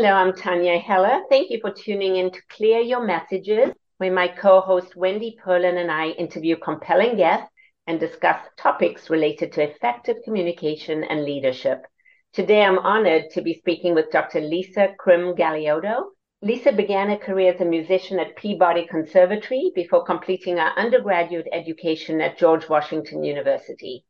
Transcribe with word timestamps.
Hello, 0.00 0.12
I'm 0.12 0.32
Tania 0.32 0.78
Heller. 0.78 1.22
Thank 1.28 1.50
you 1.50 1.58
for 1.60 1.72
tuning 1.72 2.14
in 2.14 2.30
to 2.30 2.38
Clear 2.50 2.78
Your 2.78 3.04
Messages, 3.04 3.72
where 3.96 4.12
my 4.12 4.28
co 4.28 4.60
host 4.60 4.94
Wendy 4.94 5.36
Perlin 5.44 5.76
and 5.76 5.90
I 5.90 6.10
interview 6.10 6.54
compelling 6.54 7.16
guests 7.16 7.50
and 7.88 7.98
discuss 7.98 8.38
topics 8.56 9.10
related 9.10 9.50
to 9.54 9.68
effective 9.68 10.18
communication 10.24 11.02
and 11.02 11.24
leadership. 11.24 11.84
Today, 12.32 12.62
I'm 12.62 12.78
honored 12.78 13.30
to 13.32 13.42
be 13.42 13.54
speaking 13.54 13.92
with 13.92 14.12
Dr. 14.12 14.40
Lisa 14.40 14.90
Crim 15.00 15.34
Galioto. 15.34 16.10
Lisa 16.42 16.70
began 16.70 17.08
her 17.08 17.16
career 17.16 17.54
as 17.54 17.60
a 17.60 17.64
musician 17.64 18.20
at 18.20 18.36
Peabody 18.36 18.86
Conservatory 18.86 19.72
before 19.74 20.04
completing 20.04 20.58
her 20.58 20.72
undergraduate 20.76 21.48
education 21.52 22.20
at 22.20 22.38
George 22.38 22.68
Washington 22.68 23.24
University. 23.24 24.04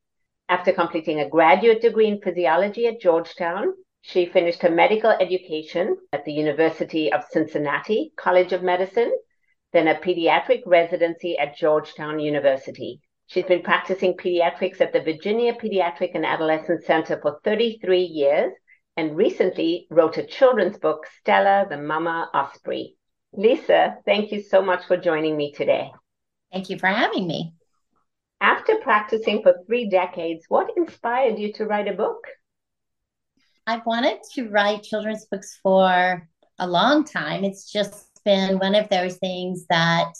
After 0.50 0.70
completing 0.70 1.20
a 1.20 1.30
graduate 1.30 1.80
degree 1.80 2.08
in 2.08 2.20
physiology 2.20 2.86
at 2.86 3.00
Georgetown, 3.00 3.72
she 4.08 4.24
finished 4.24 4.62
her 4.62 4.70
medical 4.70 5.10
education 5.10 5.94
at 6.14 6.24
the 6.24 6.32
University 6.32 7.12
of 7.12 7.26
Cincinnati 7.30 8.10
College 8.16 8.54
of 8.54 8.62
Medicine, 8.62 9.12
then 9.74 9.86
a 9.86 9.96
pediatric 9.96 10.62
residency 10.64 11.36
at 11.36 11.58
Georgetown 11.58 12.18
University. 12.18 13.02
She's 13.26 13.44
been 13.44 13.62
practicing 13.62 14.14
pediatrics 14.16 14.80
at 14.80 14.94
the 14.94 15.02
Virginia 15.02 15.52
Pediatric 15.52 16.12
and 16.14 16.24
Adolescent 16.24 16.84
Center 16.84 17.20
for 17.20 17.38
33 17.44 18.00
years 18.00 18.54
and 18.96 19.14
recently 19.14 19.86
wrote 19.90 20.16
a 20.16 20.26
children's 20.26 20.78
book, 20.78 21.04
Stella 21.20 21.66
the 21.68 21.76
Mama 21.76 22.30
Osprey. 22.32 22.96
Lisa, 23.34 23.98
thank 24.06 24.32
you 24.32 24.40
so 24.40 24.62
much 24.62 24.86
for 24.86 24.96
joining 24.96 25.36
me 25.36 25.52
today. 25.52 25.90
Thank 26.50 26.70
you 26.70 26.78
for 26.78 26.86
having 26.86 27.26
me. 27.26 27.52
After 28.40 28.76
practicing 28.76 29.42
for 29.42 29.52
three 29.66 29.90
decades, 29.90 30.46
what 30.48 30.70
inspired 30.78 31.38
you 31.38 31.52
to 31.54 31.66
write 31.66 31.88
a 31.88 31.92
book? 31.92 32.26
I've 33.68 33.84
wanted 33.84 34.20
to 34.32 34.48
write 34.48 34.82
children's 34.82 35.26
books 35.26 35.58
for 35.62 36.26
a 36.58 36.66
long 36.66 37.04
time. 37.04 37.44
It's 37.44 37.70
just 37.70 38.18
been 38.24 38.58
one 38.58 38.74
of 38.74 38.88
those 38.88 39.18
things 39.18 39.66
that 39.68 40.10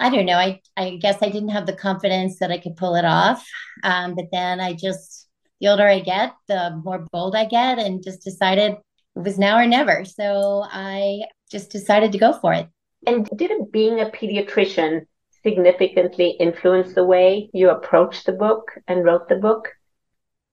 I 0.00 0.10
don't 0.10 0.26
know. 0.26 0.38
I, 0.38 0.60
I 0.76 0.96
guess 0.96 1.18
I 1.22 1.28
didn't 1.28 1.50
have 1.50 1.66
the 1.66 1.72
confidence 1.72 2.40
that 2.40 2.50
I 2.50 2.58
could 2.58 2.76
pull 2.76 2.96
it 2.96 3.04
off. 3.04 3.46
Um, 3.84 4.16
but 4.16 4.24
then 4.32 4.58
I 4.58 4.72
just, 4.72 5.28
the 5.60 5.68
older 5.68 5.86
I 5.86 6.00
get, 6.00 6.32
the 6.48 6.80
more 6.84 7.06
bold 7.12 7.36
I 7.36 7.44
get, 7.44 7.78
and 7.78 8.02
just 8.02 8.24
decided 8.24 8.72
it 8.72 9.20
was 9.20 9.38
now 9.38 9.58
or 9.58 9.66
never. 9.66 10.04
So 10.04 10.64
I 10.68 11.20
just 11.48 11.70
decided 11.70 12.10
to 12.10 12.18
go 12.18 12.32
for 12.32 12.52
it. 12.54 12.66
And 13.06 13.24
did 13.36 13.52
being 13.70 14.00
a 14.00 14.06
pediatrician 14.06 15.06
significantly 15.44 16.30
influence 16.40 16.94
the 16.94 17.04
way 17.04 17.50
you 17.52 17.70
approached 17.70 18.26
the 18.26 18.32
book 18.32 18.72
and 18.88 19.04
wrote 19.04 19.28
the 19.28 19.36
book? 19.36 19.68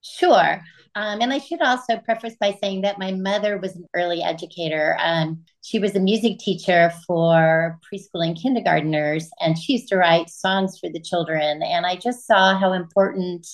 Sure. 0.03 0.61
Um, 0.97 1.21
and 1.21 1.31
I 1.31 1.37
should 1.37 1.61
also 1.61 1.97
preface 1.97 2.33
by 2.39 2.57
saying 2.59 2.81
that 2.81 2.97
my 2.97 3.11
mother 3.11 3.59
was 3.59 3.75
an 3.75 3.85
early 3.93 4.23
educator. 4.23 4.97
Um, 4.99 5.43
she 5.61 5.77
was 5.77 5.95
a 5.95 5.99
music 5.99 6.39
teacher 6.39 6.91
for 7.05 7.77
preschool 7.85 8.25
and 8.25 8.35
kindergarteners, 8.35 9.27
and 9.39 9.59
she 9.59 9.73
used 9.73 9.89
to 9.89 9.97
write 9.97 10.31
songs 10.31 10.79
for 10.79 10.89
the 10.89 10.99
children. 10.99 11.61
And 11.61 11.85
I 11.85 11.97
just 11.97 12.25
saw 12.25 12.57
how 12.57 12.73
important, 12.73 13.45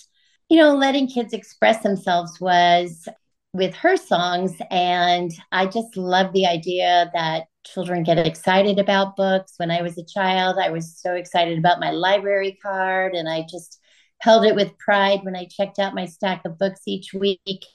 you 0.48 0.56
know, 0.56 0.74
letting 0.74 1.10
kids 1.10 1.34
express 1.34 1.84
themselves 1.84 2.40
was 2.40 3.10
with 3.52 3.76
her 3.76 3.98
songs. 3.98 4.54
And 4.72 5.30
I 5.52 5.66
just 5.66 5.98
love 5.98 6.32
the 6.32 6.46
idea 6.46 7.12
that 7.14 7.48
children 7.66 8.04
get 8.04 8.26
excited 8.26 8.80
about 8.80 9.18
books. 9.18 9.56
When 9.58 9.70
I 9.70 9.82
was 9.82 9.98
a 9.98 10.06
child, 10.06 10.60
I 10.60 10.70
was 10.70 10.98
so 10.98 11.16
excited 11.16 11.58
about 11.58 11.82
my 11.82 11.92
library 11.92 12.58
card, 12.64 13.16
and 13.16 13.28
I 13.28 13.46
just 13.52 13.82
held 14.24 14.46
it 14.46 14.56
with 14.56 14.78
pride 14.78 15.20
when 15.24 15.36
I 15.36 15.46
checked 15.46 15.80
out 15.80 15.94
my 15.94 16.06
stack 16.06 16.44
of 16.46 16.58
books 16.58 16.82
each 16.88 17.14
week. 17.14 17.66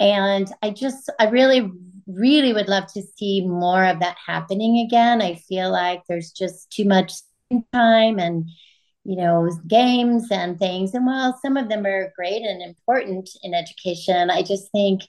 And 0.00 0.50
I 0.60 0.70
just, 0.70 1.08
I 1.20 1.28
really, 1.28 1.70
really 2.08 2.52
would 2.52 2.66
love 2.66 2.92
to 2.94 3.02
see 3.16 3.46
more 3.46 3.84
of 3.84 4.00
that 4.00 4.16
happening 4.26 4.84
again. 4.84 5.22
I 5.22 5.36
feel 5.36 5.70
like 5.70 6.02
there's 6.08 6.32
just 6.32 6.68
too 6.70 6.84
much 6.84 7.12
time 7.72 8.18
and, 8.18 8.48
you 9.04 9.16
know, 9.16 9.48
games 9.68 10.32
and 10.32 10.58
things. 10.58 10.94
And 10.94 11.06
while 11.06 11.38
some 11.40 11.56
of 11.56 11.68
them 11.68 11.86
are 11.86 12.12
great 12.16 12.42
and 12.42 12.60
important 12.60 13.30
in 13.44 13.54
education, 13.54 14.30
I 14.30 14.42
just 14.42 14.72
think, 14.72 15.02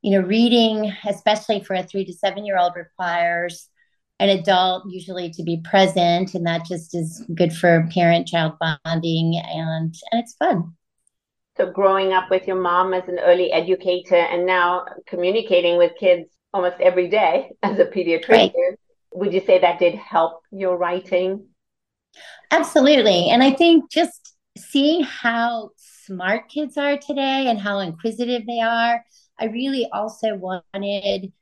you 0.00 0.18
know, 0.18 0.26
reading, 0.26 0.94
especially 1.04 1.62
for 1.62 1.74
a 1.74 1.82
three 1.82 2.06
to 2.06 2.12
seven 2.14 2.46
year 2.46 2.56
old, 2.56 2.72
requires 2.74 3.68
an 4.18 4.28
adult 4.28 4.84
usually 4.88 5.30
to 5.30 5.42
be 5.42 5.60
present 5.64 6.34
and 6.34 6.46
that 6.46 6.64
just 6.64 6.94
is 6.94 7.24
good 7.34 7.52
for 7.52 7.88
parent 7.92 8.26
child 8.26 8.52
bonding 8.60 9.34
and 9.36 9.94
and 10.12 10.20
it's 10.20 10.34
fun 10.34 10.74
so 11.56 11.70
growing 11.70 12.12
up 12.12 12.30
with 12.30 12.46
your 12.46 12.60
mom 12.60 12.94
as 12.94 13.08
an 13.08 13.18
early 13.18 13.52
educator 13.52 14.16
and 14.16 14.46
now 14.46 14.84
communicating 15.06 15.76
with 15.76 15.92
kids 15.98 16.30
almost 16.54 16.80
every 16.80 17.08
day 17.08 17.50
as 17.62 17.78
a 17.78 17.84
pediatrician 17.84 18.28
right. 18.28 18.78
would 19.12 19.32
you 19.32 19.40
say 19.40 19.58
that 19.58 19.78
did 19.78 19.94
help 19.94 20.42
your 20.50 20.76
writing 20.76 21.46
absolutely 22.50 23.30
and 23.30 23.42
i 23.42 23.50
think 23.50 23.90
just 23.90 24.34
seeing 24.56 25.02
how 25.02 25.70
smart 25.76 26.48
kids 26.48 26.76
are 26.76 26.98
today 26.98 27.46
and 27.48 27.58
how 27.58 27.78
inquisitive 27.78 28.46
they 28.46 28.60
are 28.60 29.04
i 29.38 29.46
really 29.46 29.88
also 29.92 30.36
wanted 30.36 31.32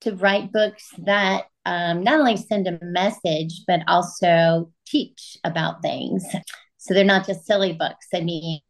to 0.00 0.14
write 0.14 0.52
books 0.52 0.90
that 0.98 1.46
um, 1.68 2.02
not 2.02 2.18
only 2.18 2.38
send 2.38 2.66
a 2.66 2.78
message, 2.80 3.62
but 3.66 3.80
also 3.86 4.72
teach 4.86 5.36
about 5.44 5.82
things. 5.82 6.24
So 6.78 6.94
they're 6.94 7.04
not 7.04 7.26
just 7.26 7.44
silly 7.44 7.74
books. 7.74 8.06
I 8.14 8.22
mean, 8.22 8.60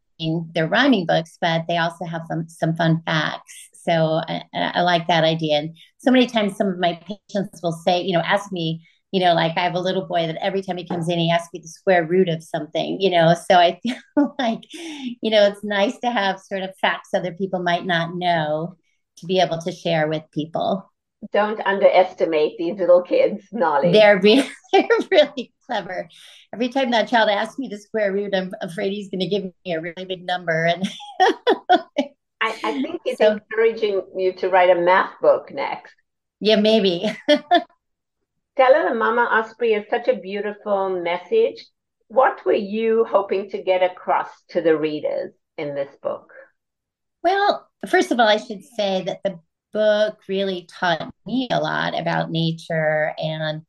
they're 0.53 0.67
rhyming 0.67 1.07
books, 1.07 1.39
but 1.41 1.63
they 1.69 1.77
also 1.77 2.05
have 2.05 2.23
some, 2.29 2.49
some 2.49 2.75
fun 2.75 3.01
facts. 3.07 3.55
So 3.73 4.21
I, 4.27 4.43
I 4.53 4.81
like 4.81 5.07
that 5.07 5.23
idea. 5.23 5.59
And 5.59 5.77
so 5.99 6.11
many 6.11 6.27
times, 6.27 6.57
some 6.57 6.67
of 6.67 6.81
my 6.81 7.01
patients 7.07 7.61
will 7.63 7.73
say, 7.73 8.03
you 8.03 8.15
know, 8.15 8.23
ask 8.25 8.51
me, 8.51 8.85
you 9.13 9.21
know, 9.21 9.33
like 9.33 9.57
I 9.57 9.61
have 9.61 9.75
a 9.75 9.81
little 9.81 10.07
boy 10.07 10.27
that 10.27 10.43
every 10.43 10.61
time 10.61 10.77
he 10.77 10.87
comes 10.87 11.09
in, 11.09 11.21
he 11.21 11.31
asks 11.31 11.51
me 11.55 11.61
the 11.61 11.69
square 11.69 12.05
root 12.05 12.29
of 12.29 12.43
something, 12.43 13.01
you 13.01 13.11
know. 13.11 13.33
So 13.49 13.59
I 13.59 13.79
feel 13.85 14.35
like, 14.41 14.63
you 14.73 15.31
know, 15.31 15.47
it's 15.47 15.63
nice 15.63 15.97
to 16.01 16.11
have 16.11 16.41
sort 16.41 16.63
of 16.63 16.77
facts 16.81 17.11
other 17.15 17.33
people 17.33 17.63
might 17.63 17.87
not 17.87 18.17
know 18.17 18.75
to 19.19 19.27
be 19.27 19.39
able 19.39 19.59
to 19.59 19.71
share 19.71 20.09
with 20.09 20.25
people 20.33 20.91
don't 21.33 21.61
underestimate 21.67 22.59
these 22.59 22.79
little 22.79 23.03
kids' 23.03 23.45
knowledge. 23.53 23.93
They're 23.93 24.21
really, 24.21 24.49
they're 24.73 24.89
really 25.11 25.53
clever. 25.67 26.09
Every 26.53 26.69
time 26.69 26.91
that 26.93 27.09
child 27.09 27.29
asks 27.29 27.59
me 27.59 27.69
the 27.69 27.79
square 27.79 28.12
root, 28.12 28.34
I'm 28.34 28.53
afraid 28.61 28.93
he's 28.93 29.11
going 29.11 29.21
to 29.21 29.27
give 29.27 29.45
me 29.45 29.73
a 29.73 29.81
really 29.81 30.05
big 30.05 30.25
number. 30.25 30.65
And 30.65 30.89
I, 32.41 32.55
I, 32.65 32.83
think 32.83 33.01
it's 33.05 33.19
so, 33.19 33.33
encouraging 33.33 34.03
you 34.17 34.33
to 34.34 34.49
write 34.49 34.71
a 34.71 34.81
math 34.81 35.21
book 35.21 35.53
next. 35.53 35.95
Yeah, 36.41 36.56
maybe. 36.56 37.05
Stella 37.29 38.89
the 38.89 38.95
Mama 38.95 39.23
Osprey 39.23 39.75
is 39.75 39.89
such 39.91 40.09
a 40.09 40.17
beautiful 40.17 41.00
message. 41.03 41.67
What 42.09 42.45
were 42.47 42.53
you 42.55 43.05
hoping 43.09 43.50
to 43.50 43.62
get 43.62 43.83
across 43.83 44.29
to 44.50 44.61
the 44.61 44.77
readers 44.77 45.33
in 45.59 45.75
this 45.75 45.95
book? 46.03 46.33
Well, 47.23 47.69
first 47.89 48.11
of 48.11 48.19
all, 48.19 48.27
I 48.27 48.39
should 48.39 48.65
say 48.65 49.03
that 49.05 49.21
the 49.25 49.39
book 49.73 50.19
really 50.29 50.69
taught 50.71 51.12
me 51.27 51.49
a 51.51 51.61
lot 51.61 51.99
about 51.99 52.31
nature 52.31 53.15
and 53.19 53.62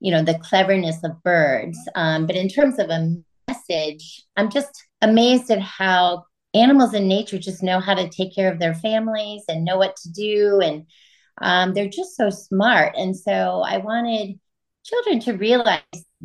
you 0.00 0.10
know 0.10 0.22
the 0.22 0.38
cleverness 0.38 1.02
of 1.04 1.22
birds. 1.22 1.78
Um, 1.94 2.26
but 2.26 2.36
in 2.36 2.48
terms 2.48 2.78
of 2.78 2.90
a 2.90 3.16
message 3.48 4.24
i'm 4.36 4.50
just 4.50 4.84
amazed 5.02 5.50
at 5.50 5.60
how 5.60 6.24
animals 6.54 6.94
in 6.94 7.08
nature 7.08 7.38
just 7.38 7.62
know 7.62 7.80
how 7.80 7.94
to 7.94 8.08
take 8.08 8.34
care 8.34 8.50
of 8.50 8.58
their 8.58 8.74
families 8.74 9.42
and 9.48 9.64
know 9.64 9.76
what 9.76 9.96
to 9.96 10.10
do. 10.10 10.60
And 10.62 10.86
um, 11.42 11.74
they're 11.74 11.88
just 11.88 12.16
so 12.16 12.30
smart. 12.30 12.94
And 12.96 13.16
so 13.16 13.62
i 13.66 13.78
wanted 13.78 14.38
children 14.84 15.20
to 15.20 15.32
realize 15.32 15.80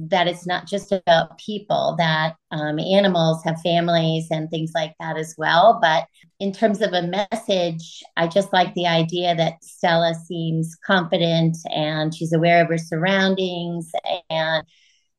that 0.08 0.28
it's 0.28 0.48
not 0.48 0.66
just 0.66 0.94
about 0.94 1.38
people, 1.38 1.96
that 1.98 2.36
um, 2.52 2.80
animals 2.80 3.44
have 3.44 3.60
families 3.62 4.28
and 4.32 4.50
things 4.50 4.72
like 4.74 4.94
that 5.00 5.18
as 5.18 5.36
well. 5.38 5.78
But 5.82 6.06
in 6.40 6.54
terms 6.54 6.82
of 6.82 6.94
a 6.94 7.02
message, 7.02 8.02
I 8.16 8.28
just 8.28 8.54
like 8.54 8.74
the 8.74 8.88
idea 8.88 9.36
that 9.36 9.62
Stella 9.62 10.14
seems 10.14 10.78
confident 10.86 11.58
and 11.66 12.16
she's 12.16 12.32
aware 12.32 12.62
of 12.64 12.70
her 12.70 12.78
surroundings 12.78 13.92
and 14.30 14.64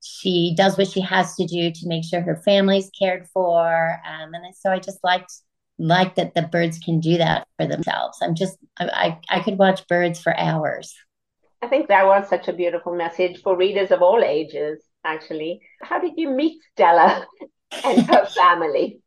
she 0.03 0.55
does 0.57 0.79
what 0.79 0.89
she 0.89 1.03
has 1.03 1.35
to 1.37 1.47
do 1.47 1.71
to 1.71 1.87
make 1.87 2.05
sure 2.05 2.23
her 2.23 2.41
family's 2.43 2.91
cared 2.99 3.29
for. 3.35 4.01
Um, 4.09 4.33
and 4.33 4.57
so 4.57 4.71
I 4.71 4.79
just 4.79 5.05
liked 5.05 5.31
like 5.79 6.15
that 6.15 6.35
the 6.35 6.43
birds 6.43 6.79
can 6.79 7.01
do 7.01 7.19
that 7.19 7.47
for 7.59 7.67
themselves. 7.67 8.19
I'm 8.23 8.35
just 8.35 8.57
I, 8.79 9.19
I, 9.31 9.39
I 9.39 9.41
could 9.41 9.59
watch 9.59 9.87
birds 9.89 10.21
for 10.21 10.37
hours. 10.39 10.95
I 11.63 11.69
think 11.69 11.89
that 11.89 12.07
was 12.07 12.29
such 12.29 12.49
a 12.49 12.55
beautiful 12.55 12.95
message 12.95 13.43
for 13.43 13.57
readers 13.57 13.91
of 13.91 14.01
all 14.01 14.23
ages, 14.25 14.83
actually. 15.05 15.61
How 15.83 16.01
did 16.01 16.13
you 16.17 16.31
meet 16.31 16.59
Stella 16.73 17.27
and 17.85 18.07
her 18.07 18.27
family? 18.27 19.03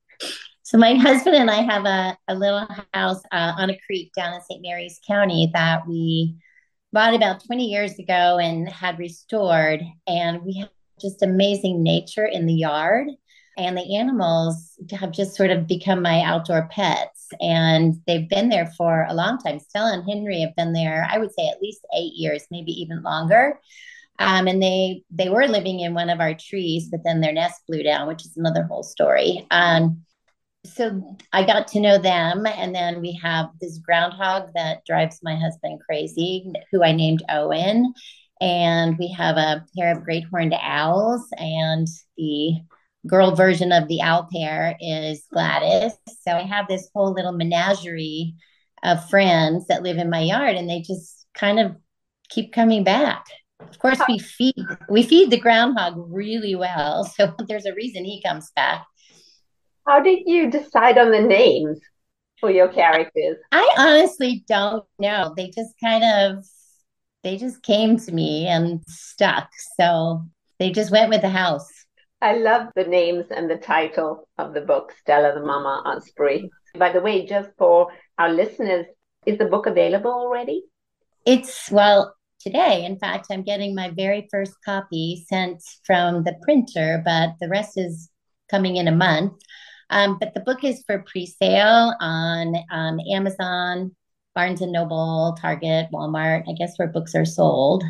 So, 0.61 0.77
my 0.77 0.93
husband 0.93 1.35
and 1.35 1.49
I 1.49 1.61
have 1.61 1.85
a, 1.85 2.17
a 2.27 2.35
little 2.35 2.67
house 2.93 3.21
uh, 3.31 3.53
on 3.57 3.69
a 3.71 3.79
creek 3.85 4.11
down 4.15 4.33
in 4.33 4.41
St. 4.41 4.61
Mary's 4.61 4.99
County 5.05 5.49
that 5.53 5.87
we 5.87 6.35
bought 6.91 7.15
about 7.15 7.43
20 7.43 7.65
years 7.65 7.97
ago 7.97 8.37
and 8.37 8.69
had 8.69 8.99
restored. 8.99 9.81
And 10.07 10.43
we 10.43 10.59
have 10.59 10.69
just 11.01 11.23
amazing 11.23 11.81
nature 11.81 12.25
in 12.25 12.45
the 12.45 12.53
yard. 12.53 13.07
And 13.57 13.77
the 13.77 13.95
animals 13.95 14.79
have 14.91 15.11
just 15.11 15.35
sort 15.35 15.51
of 15.51 15.67
become 15.67 16.01
my 16.01 16.21
outdoor 16.21 16.67
pets. 16.71 17.27
And 17.39 17.95
they've 18.07 18.27
been 18.27 18.49
there 18.49 18.67
for 18.77 19.05
a 19.07 19.13
long 19.13 19.37
time. 19.37 19.59
Stella 19.59 19.93
and 19.93 20.09
Henry 20.09 20.41
have 20.41 20.55
been 20.55 20.73
there, 20.73 21.07
I 21.09 21.17
would 21.17 21.33
say, 21.33 21.47
at 21.47 21.61
least 21.61 21.85
eight 21.95 22.13
years, 22.13 22.47
maybe 22.49 22.71
even 22.71 23.03
longer. 23.03 23.59
Um, 24.19 24.47
and 24.47 24.61
they 24.61 25.03
they 25.09 25.29
were 25.29 25.47
living 25.47 25.79
in 25.79 25.93
one 25.93 26.09
of 26.09 26.19
our 26.19 26.35
trees, 26.35 26.89
but 26.89 27.01
then 27.03 27.19
their 27.19 27.33
nest 27.33 27.61
blew 27.67 27.83
down, 27.83 28.07
which 28.07 28.25
is 28.25 28.37
another 28.37 28.63
whole 28.63 28.83
story. 28.83 29.47
Um, 29.49 30.03
so 30.65 31.17
I 31.33 31.45
got 31.45 31.67
to 31.69 31.79
know 31.79 31.97
them, 31.97 32.45
and 32.45 32.73
then 32.73 33.01
we 33.01 33.19
have 33.21 33.49
this 33.59 33.79
groundhog 33.79 34.49
that 34.55 34.85
drives 34.85 35.19
my 35.21 35.35
husband 35.35 35.81
crazy, 35.85 36.53
who 36.71 36.83
I 36.83 36.93
named 36.93 37.23
Owen, 37.27 37.93
and 38.39 38.97
we 38.97 39.11
have 39.11 39.35
a 39.35 39.65
pair 39.75 39.91
of 39.91 40.03
great 40.03 40.25
horned 40.31 40.55
owls, 40.61 41.27
and 41.37 41.87
the 42.17 42.61
girl 43.07 43.35
version 43.35 43.71
of 43.71 43.87
the 43.87 44.01
owl 44.01 44.27
pair 44.33 44.75
is 44.79 45.25
Gladys. 45.31 45.93
So 46.21 46.31
I 46.31 46.43
have 46.43 46.67
this 46.67 46.89
whole 46.93 47.13
little 47.13 47.33
menagerie 47.33 48.35
of 48.83 49.09
friends 49.09 49.67
that 49.67 49.83
live 49.83 49.97
in 49.97 50.09
my 50.09 50.21
yard, 50.21 50.55
and 50.55 50.69
they 50.69 50.81
just 50.81 51.25
kind 51.33 51.59
of 51.59 51.75
keep 52.29 52.53
coming 52.53 52.83
back. 52.83 53.25
Of 53.59 53.79
course, 53.79 53.99
we 54.07 54.19
feed 54.19 54.55
we 54.89 55.03
feed 55.03 55.31
the 55.31 55.39
groundhog 55.39 55.95
really 55.97 56.55
well, 56.55 57.03
so 57.17 57.33
there's 57.47 57.65
a 57.65 57.73
reason 57.73 58.05
he 58.05 58.21
comes 58.21 58.51
back. 58.55 58.85
How 59.87 59.99
did 59.99 60.23
you 60.25 60.49
decide 60.49 60.97
on 60.97 61.11
the 61.11 61.21
names 61.21 61.79
for 62.39 62.49
your 62.49 62.69
characters? 62.69 63.37
I 63.51 63.75
honestly 63.77 64.43
don't 64.47 64.85
know. 64.99 65.33
They 65.35 65.49
just 65.49 65.73
kind 65.81 66.03
of 66.03 66.45
they 67.23 67.37
just 67.37 67.63
came 67.63 67.97
to 67.97 68.11
me 68.11 68.47
and 68.47 68.83
stuck. 68.87 69.49
So 69.79 70.25
they 70.59 70.71
just 70.71 70.91
went 70.91 71.09
with 71.09 71.21
the 71.21 71.29
house. 71.29 71.69
I 72.23 72.37
love 72.37 72.69
the 72.73 72.85
names 72.85 73.25
and 73.31 73.49
the 73.49 73.57
title 73.57 74.29
of 74.37 74.53
the 74.53 74.61
book, 74.61 74.93
Stella 75.01 75.33
the 75.33 75.45
Mama 75.45 75.83
Osprey. 75.85 76.49
By 76.77 76.89
the 76.89 77.01
way, 77.01 77.25
just 77.25 77.49
for 77.57 77.91
our 78.17 78.31
listeners, 78.31 78.85
is 79.25 79.37
the 79.37 79.45
book 79.45 79.65
available 79.65 80.11
already? 80.11 80.63
It's 81.25 81.69
well, 81.69 82.15
today. 82.39 82.85
In 82.85 82.97
fact, 82.97 83.27
I'm 83.29 83.43
getting 83.43 83.75
my 83.75 83.89
very 83.89 84.29
first 84.31 84.53
copy 84.63 85.25
sent 85.27 85.61
from 85.85 86.23
the 86.23 86.35
printer, 86.43 87.01
but 87.03 87.31
the 87.41 87.49
rest 87.49 87.77
is 87.77 88.09
coming 88.49 88.77
in 88.77 88.87
a 88.87 88.95
month. 88.95 89.33
Um, 89.89 90.15
but 90.17 90.33
the 90.33 90.39
book 90.39 90.63
is 90.63 90.81
for 90.87 91.03
pre-sale 91.05 91.93
on 91.99 92.55
um, 92.71 93.01
Amazon, 93.11 93.93
Barnes 94.33 94.61
and 94.61 94.71
Noble, 94.71 95.35
Target, 95.41 95.87
Walmart. 95.91 96.43
I 96.47 96.53
guess 96.53 96.77
where 96.77 96.87
books 96.87 97.15
are 97.15 97.25
sold. 97.25 97.83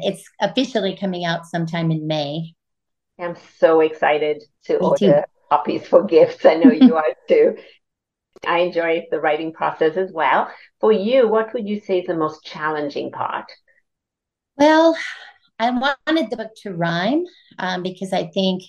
It's 0.00 0.24
officially 0.42 0.94
coming 0.94 1.24
out 1.24 1.46
sometime 1.46 1.90
in 1.90 2.06
May. 2.06 2.54
I'm 3.18 3.36
so 3.58 3.80
excited 3.80 4.42
to 4.64 4.78
Me 4.80 4.86
order 4.86 4.96
too. 4.96 5.22
copies 5.50 5.86
for 5.86 6.04
gifts. 6.04 6.44
I 6.44 6.54
know 6.54 6.72
you 6.72 6.96
are 6.96 7.14
too. 7.28 7.56
I 8.46 8.60
enjoy 8.60 9.06
the 9.10 9.20
writing 9.20 9.52
process 9.52 9.96
as 9.96 10.10
well. 10.12 10.50
For 10.80 10.92
you, 10.92 11.28
what 11.28 11.52
would 11.54 11.68
you 11.68 11.80
say 11.80 12.00
is 12.00 12.06
the 12.06 12.16
most 12.16 12.44
challenging 12.44 13.12
part? 13.12 13.50
Well, 14.56 14.96
I 15.58 15.70
wanted 15.70 16.30
the 16.30 16.36
book 16.36 16.50
to 16.62 16.72
rhyme 16.72 17.24
um, 17.58 17.82
because 17.82 18.12
I 18.12 18.28
think 18.28 18.62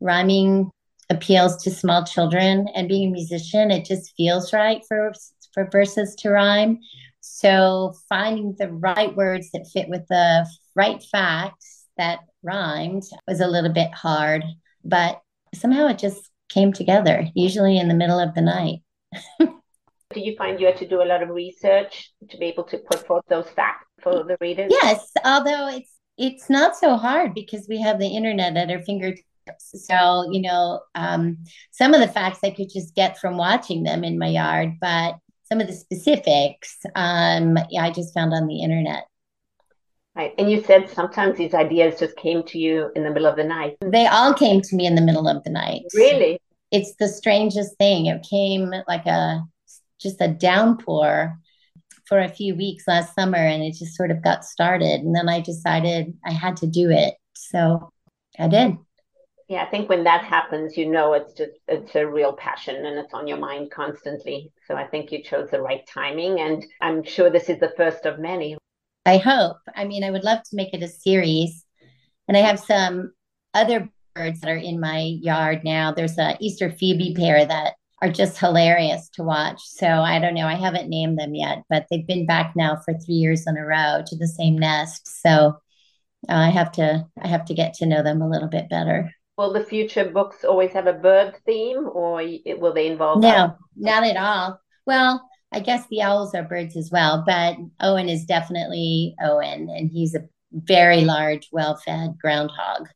rhyming 0.00 0.70
appeals 1.08 1.62
to 1.62 1.70
small 1.70 2.04
children, 2.04 2.68
and 2.74 2.88
being 2.88 3.08
a 3.08 3.12
musician, 3.12 3.70
it 3.70 3.84
just 3.84 4.14
feels 4.16 4.52
right 4.52 4.82
for 4.88 5.12
for 5.52 5.68
verses 5.70 6.14
to 6.16 6.30
rhyme. 6.30 6.78
So 7.20 7.94
finding 8.08 8.54
the 8.58 8.68
right 8.70 9.14
words 9.16 9.50
that 9.52 9.66
fit 9.72 9.88
with 9.88 10.06
the 10.08 10.46
right 10.76 11.02
facts 11.02 11.79
that 12.00 12.20
rhymed 12.42 13.04
was 13.28 13.40
a 13.40 13.46
little 13.46 13.72
bit 13.72 13.92
hard, 13.92 14.42
but 14.84 15.20
somehow 15.54 15.86
it 15.86 15.98
just 15.98 16.30
came 16.48 16.72
together. 16.72 17.28
Usually 17.34 17.78
in 17.78 17.88
the 17.88 17.94
middle 17.94 18.18
of 18.18 18.34
the 18.34 18.40
night. 18.40 18.80
Do 19.40 20.20
you 20.20 20.34
find 20.36 20.58
you 20.58 20.66
had 20.66 20.78
to 20.78 20.88
do 20.88 21.02
a 21.02 21.04
lot 21.04 21.22
of 21.22 21.28
research 21.28 22.12
to 22.30 22.36
be 22.36 22.46
able 22.46 22.64
to 22.64 22.78
put 22.78 23.06
forth 23.06 23.22
those 23.28 23.48
facts 23.50 23.86
for 24.02 24.24
the 24.24 24.36
readers? 24.40 24.72
Yes, 24.72 25.12
although 25.24 25.68
it's 25.68 25.92
it's 26.18 26.50
not 26.50 26.76
so 26.76 26.96
hard 26.96 27.32
because 27.32 27.66
we 27.68 27.80
have 27.80 28.00
the 28.00 28.08
internet 28.08 28.56
at 28.56 28.70
our 28.70 28.82
fingertips. 28.82 29.24
So 29.86 30.28
you 30.32 30.42
know, 30.42 30.80
um, 30.96 31.38
some 31.70 31.94
of 31.94 32.00
the 32.00 32.08
facts 32.08 32.40
I 32.42 32.50
could 32.50 32.70
just 32.72 32.96
get 32.96 33.18
from 33.18 33.36
watching 33.36 33.84
them 33.84 34.02
in 34.02 34.18
my 34.18 34.26
yard, 34.26 34.78
but 34.80 35.14
some 35.44 35.60
of 35.60 35.68
the 35.68 35.72
specifics, 35.74 36.78
um, 36.96 37.56
yeah, 37.70 37.84
I 37.84 37.92
just 37.92 38.12
found 38.12 38.32
on 38.34 38.48
the 38.48 38.62
internet. 38.62 39.04
Right. 40.20 40.34
And 40.36 40.50
you 40.50 40.62
said 40.62 40.90
sometimes 40.90 41.38
these 41.38 41.54
ideas 41.54 41.98
just 41.98 42.14
came 42.16 42.42
to 42.48 42.58
you 42.58 42.90
in 42.94 43.04
the 43.04 43.10
middle 43.10 43.26
of 43.26 43.36
the 43.36 43.44
night. 43.44 43.78
They 43.80 44.06
all 44.06 44.34
came 44.34 44.60
to 44.60 44.76
me 44.76 44.84
in 44.84 44.94
the 44.94 45.00
middle 45.00 45.26
of 45.26 45.42
the 45.44 45.50
night. 45.50 45.84
Really? 45.94 46.38
It's 46.70 46.94
the 46.96 47.08
strangest 47.08 47.74
thing. 47.78 48.04
It 48.04 48.22
came 48.28 48.70
like 48.86 49.06
a 49.06 49.42
just 49.98 50.20
a 50.20 50.28
downpour 50.28 51.38
for 52.04 52.20
a 52.20 52.28
few 52.28 52.54
weeks 52.54 52.86
last 52.86 53.14
summer 53.14 53.38
and 53.38 53.62
it 53.62 53.76
just 53.76 53.96
sort 53.96 54.10
of 54.10 54.22
got 54.22 54.44
started. 54.44 55.00
And 55.00 55.16
then 55.16 55.30
I 55.30 55.40
decided 55.40 56.12
I 56.26 56.32
had 56.32 56.58
to 56.58 56.66
do 56.66 56.90
it. 56.90 57.14
So 57.34 57.90
I 58.38 58.48
did. 58.48 58.76
Yeah, 59.48 59.62
I 59.62 59.70
think 59.70 59.88
when 59.88 60.04
that 60.04 60.22
happens, 60.22 60.76
you 60.76 60.86
know 60.90 61.14
it's 61.14 61.32
just 61.32 61.52
it's 61.66 61.94
a 61.96 62.06
real 62.06 62.34
passion 62.34 62.84
and 62.84 62.98
it's 62.98 63.14
on 63.14 63.26
your 63.26 63.38
mind 63.38 63.70
constantly. 63.70 64.52
So 64.68 64.74
I 64.74 64.86
think 64.86 65.12
you 65.12 65.22
chose 65.22 65.48
the 65.50 65.62
right 65.62 65.86
timing 65.86 66.40
and 66.40 66.62
I'm 66.82 67.02
sure 67.04 67.30
this 67.30 67.48
is 67.48 67.58
the 67.58 67.72
first 67.74 68.04
of 68.04 68.18
many. 68.18 68.58
I 69.06 69.18
hope. 69.18 69.58
I 69.74 69.84
mean, 69.84 70.04
I 70.04 70.10
would 70.10 70.24
love 70.24 70.42
to 70.42 70.56
make 70.56 70.74
it 70.74 70.82
a 70.82 70.88
series. 70.88 71.64
And 72.28 72.36
I 72.36 72.40
have 72.40 72.60
some 72.60 73.12
other 73.54 73.88
birds 74.14 74.40
that 74.40 74.50
are 74.50 74.56
in 74.56 74.80
my 74.80 75.00
yard 75.00 75.62
now. 75.64 75.92
There's 75.92 76.18
a 76.18 76.36
Eastern 76.40 76.72
Phoebe 76.72 77.14
pair 77.14 77.44
that 77.44 77.74
are 78.02 78.10
just 78.10 78.38
hilarious 78.38 79.08
to 79.10 79.22
watch. 79.22 79.60
So 79.62 79.86
I 79.86 80.18
don't 80.18 80.34
know. 80.34 80.46
I 80.46 80.54
haven't 80.54 80.88
named 80.88 81.18
them 81.18 81.34
yet, 81.34 81.62
but 81.68 81.86
they've 81.90 82.06
been 82.06 82.26
back 82.26 82.54
now 82.56 82.76
for 82.84 82.94
three 82.94 83.16
years 83.16 83.46
in 83.46 83.56
a 83.56 83.64
row 83.64 84.02
to 84.06 84.16
the 84.16 84.28
same 84.28 84.58
nest. 84.58 85.22
So 85.22 85.58
uh, 86.28 86.34
I 86.34 86.50
have 86.50 86.72
to 86.72 87.06
I 87.20 87.28
have 87.28 87.44
to 87.46 87.54
get 87.54 87.74
to 87.74 87.86
know 87.86 88.02
them 88.02 88.22
a 88.22 88.28
little 88.28 88.48
bit 88.48 88.68
better. 88.68 89.10
Will 89.36 89.52
the 89.52 89.64
future 89.64 90.04
books 90.04 90.44
always 90.44 90.72
have 90.72 90.86
a 90.86 90.92
bird 90.92 91.36
theme, 91.46 91.88
or 91.90 92.22
will 92.58 92.74
they 92.74 92.88
involve? 92.88 93.22
No, 93.22 93.56
not 93.74 94.04
at 94.04 94.16
all. 94.16 94.60
Well, 94.86 95.29
I 95.52 95.60
guess 95.60 95.86
the 95.88 96.02
owls 96.02 96.34
are 96.34 96.44
birds 96.44 96.76
as 96.76 96.90
well, 96.90 97.24
but 97.26 97.56
Owen 97.80 98.08
is 98.08 98.24
definitely 98.24 99.16
Owen, 99.20 99.68
and 99.68 99.90
he's 99.90 100.14
a 100.14 100.28
very 100.52 101.02
large, 101.02 101.48
well-fed 101.52 102.16
groundhog. 102.20 102.88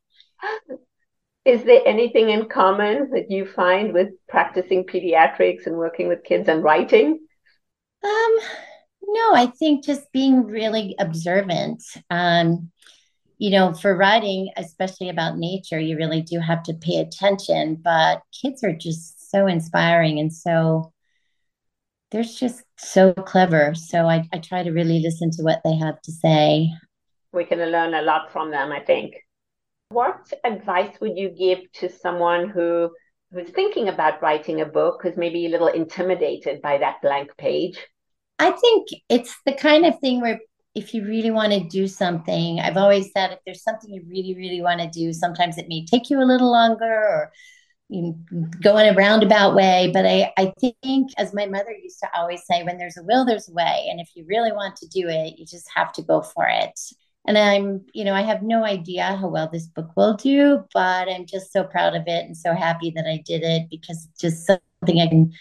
Is 1.43 1.63
there 1.63 1.81
anything 1.85 2.29
in 2.29 2.49
common 2.49 3.11
that 3.11 3.29
you 3.29 3.45
find 3.45 3.93
with 3.93 4.09
practicing 4.27 4.83
pediatrics 4.83 5.67
and 5.67 5.77
working 5.77 6.07
with 6.07 6.23
kids 6.23 6.49
and 6.49 6.63
writing? 6.63 7.19
Um, 8.03 8.35
no, 9.03 9.33
I 9.35 9.51
think 9.59 9.85
just 9.85 10.11
being 10.11 10.45
really 10.45 10.95
observant. 10.99 11.83
Um, 12.09 12.71
you 13.37 13.51
know, 13.51 13.73
for 13.73 13.95
writing, 13.95 14.49
especially 14.57 15.09
about 15.09 15.37
nature, 15.37 15.79
you 15.79 15.97
really 15.97 16.21
do 16.21 16.39
have 16.39 16.63
to 16.63 16.73
pay 16.73 16.99
attention. 16.99 17.75
But 17.75 18.21
kids 18.41 18.63
are 18.63 18.73
just 18.73 19.29
so 19.29 19.45
inspiring 19.45 20.19
and 20.19 20.33
so 20.33 20.93
they're 22.15 22.23
just 22.23 22.63
so 22.77 23.11
clever. 23.11 23.75
So 23.75 24.07
I, 24.07 24.25
I 24.31 24.39
try 24.39 24.63
to 24.63 24.71
really 24.71 25.01
listen 25.01 25.31
to 25.31 25.43
what 25.43 25.59
they 25.65 25.75
have 25.75 26.01
to 26.03 26.11
say. 26.13 26.71
We 27.33 27.43
can 27.43 27.59
learn 27.59 27.93
a 27.93 28.01
lot 28.01 28.31
from 28.31 28.51
them, 28.51 28.71
I 28.71 28.79
think. 28.79 29.15
What 29.89 30.31
advice 30.45 30.95
would 31.01 31.17
you 31.17 31.29
give 31.29 31.69
to 31.73 31.89
someone 31.89 32.49
who 32.49 32.89
who's 33.33 33.49
thinking 33.49 33.89
about 33.89 34.21
writing 34.21 34.61
a 34.61 34.65
book, 34.65 35.01
who's 35.03 35.17
maybe 35.17 35.45
a 35.45 35.49
little 35.49 35.67
intimidated 35.67 36.61
by 36.61 36.77
that 36.77 37.01
blank 37.01 37.35
page? 37.37 37.77
I 38.39 38.51
think 38.51 38.87
it's 39.09 39.35
the 39.45 39.53
kind 39.53 39.85
of 39.85 39.99
thing 39.99 40.21
where 40.21 40.39
if 40.73 40.93
you 40.93 41.03
really 41.03 41.31
want 41.31 41.51
to 41.51 41.67
do 41.67 41.85
something, 41.85 42.61
I've 42.61 42.77
always 42.77 43.11
said 43.11 43.31
if 43.31 43.39
there's 43.45 43.63
something 43.63 43.89
you 43.89 44.03
really, 44.07 44.35
really 44.35 44.61
want 44.61 44.79
to 44.79 44.87
do, 44.87 45.11
sometimes 45.11 45.57
it 45.57 45.67
may 45.67 45.85
take 45.85 46.09
you 46.09 46.21
a 46.21 46.31
little 46.31 46.51
longer 46.51 46.85
or 46.85 47.33
go 47.89 48.77
in 48.77 48.93
a 48.93 48.97
roundabout 48.97 49.55
way. 49.55 49.91
But 49.93 50.05
I, 50.05 50.31
I 50.37 50.53
think, 50.59 51.11
as 51.17 51.33
my 51.33 51.45
mother 51.45 51.71
used 51.71 51.99
to 51.99 52.09
always 52.15 52.45
say, 52.45 52.63
when 52.63 52.77
there's 52.77 52.97
a 52.97 53.03
will, 53.03 53.25
there's 53.25 53.49
a 53.49 53.53
way. 53.53 53.87
And 53.89 53.99
if 53.99 54.09
you 54.15 54.25
really 54.27 54.51
want 54.51 54.75
to 54.77 54.87
do 54.87 55.07
it, 55.07 55.37
you 55.37 55.45
just 55.45 55.67
have 55.75 55.93
to 55.93 56.01
go 56.01 56.21
for 56.21 56.47
it 56.47 56.79
and 57.27 57.37
i'm 57.37 57.83
you 57.93 58.03
know 58.03 58.13
i 58.13 58.21
have 58.21 58.41
no 58.41 58.63
idea 58.63 59.03
how 59.03 59.27
well 59.27 59.49
this 59.51 59.67
book 59.67 59.89
will 59.95 60.15
do 60.15 60.63
but 60.73 61.09
i'm 61.09 61.25
just 61.25 61.51
so 61.51 61.63
proud 61.63 61.95
of 61.95 62.03
it 62.07 62.25
and 62.25 62.37
so 62.37 62.53
happy 62.53 62.91
that 62.91 63.05
i 63.05 63.21
did 63.25 63.43
it 63.43 63.67
because 63.69 64.07
it's 64.09 64.21
just 64.21 64.45
something 64.45 65.01
i 65.01 65.07
can 65.07 65.31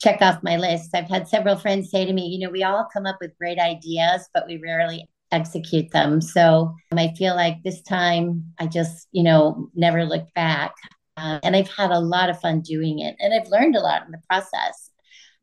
check 0.00 0.20
off 0.20 0.42
my 0.42 0.56
list 0.56 0.90
i've 0.94 1.08
had 1.08 1.28
several 1.28 1.56
friends 1.56 1.90
say 1.90 2.04
to 2.04 2.12
me 2.12 2.26
you 2.26 2.38
know 2.38 2.50
we 2.50 2.62
all 2.62 2.86
come 2.92 3.06
up 3.06 3.16
with 3.20 3.36
great 3.38 3.58
ideas 3.58 4.28
but 4.34 4.46
we 4.46 4.56
rarely 4.58 5.06
execute 5.30 5.90
them 5.90 6.20
so 6.20 6.74
um, 6.92 6.98
i 6.98 7.12
feel 7.14 7.34
like 7.34 7.62
this 7.62 7.82
time 7.82 8.44
i 8.58 8.66
just 8.66 9.08
you 9.12 9.22
know 9.22 9.68
never 9.74 10.04
looked 10.04 10.32
back 10.34 10.74
uh, 11.18 11.40
and 11.42 11.56
i've 11.56 11.68
had 11.68 11.90
a 11.90 12.00
lot 12.00 12.30
of 12.30 12.40
fun 12.40 12.60
doing 12.60 13.00
it 13.00 13.16
and 13.18 13.34
i've 13.34 13.48
learned 13.48 13.76
a 13.76 13.80
lot 13.80 14.04
in 14.06 14.12
the 14.12 14.22
process 14.28 14.90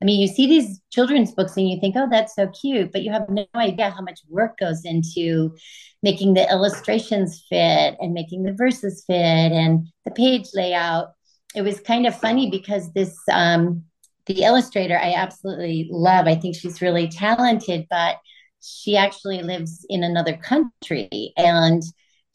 I 0.01 0.05
mean, 0.05 0.19
you 0.19 0.27
see 0.27 0.45
these 0.45 0.81
children's 0.91 1.31
books 1.31 1.55
and 1.55 1.69
you 1.69 1.79
think, 1.79 1.95
oh, 1.97 2.07
that's 2.09 2.35
so 2.35 2.47
cute, 2.49 2.91
but 2.91 3.01
you 3.03 3.11
have 3.11 3.29
no 3.29 3.45
idea 3.55 3.89
how 3.89 4.01
much 4.01 4.19
work 4.29 4.57
goes 4.57 4.83
into 4.83 5.55
making 6.03 6.33
the 6.33 6.49
illustrations 6.51 7.43
fit 7.49 7.95
and 7.99 8.13
making 8.13 8.43
the 8.43 8.53
verses 8.53 9.03
fit 9.07 9.15
and 9.15 9.87
the 10.03 10.11
page 10.11 10.47
layout. 10.53 11.13
it 11.55 11.61
was 11.61 11.79
kind 11.79 12.05
of 12.05 12.19
funny 12.19 12.51
because 12.51 12.91
this 12.93 13.17
um, 13.31 13.83
the 14.25 14.43
illustrator 14.43 14.97
I 14.97 15.13
absolutely 15.13 15.87
love. 15.91 16.27
I 16.27 16.35
think 16.35 16.55
she's 16.55 16.81
really 16.81 17.07
talented, 17.07 17.87
but 17.89 18.17
she 18.61 18.97
actually 18.97 19.41
lives 19.41 19.85
in 19.89 20.03
another 20.03 20.35
country 20.35 21.33
and 21.37 21.81